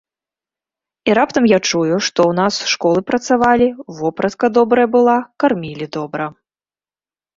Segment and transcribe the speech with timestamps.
[1.09, 3.67] І раптам я чую, што ў нас школы працавалі,
[4.01, 6.25] вопратка добрая была, кармілі добра.